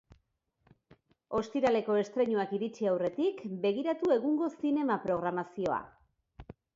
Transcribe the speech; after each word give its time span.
Ostiraleko 1.39 1.97
estreinuak 2.03 2.55
iritsi 2.57 2.89
aurretik, 2.93 3.43
begiratu 3.65 4.09
egungo 4.15 4.49
zinema-programazioa. 4.65 5.79